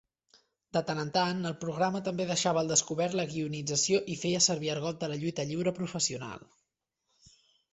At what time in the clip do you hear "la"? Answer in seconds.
3.19-3.25, 5.13-5.19